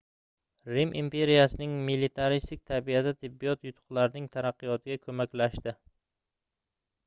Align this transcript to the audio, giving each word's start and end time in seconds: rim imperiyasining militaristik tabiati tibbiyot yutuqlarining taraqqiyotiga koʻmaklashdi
rim 0.75 0.93
imperiyasining 1.01 1.73
militaristik 1.89 2.63
tabiati 2.71 3.13
tibbiyot 3.19 3.67
yutuqlarining 3.69 4.29
taraqqiyotiga 4.37 5.01
koʻmaklashdi 5.07 5.79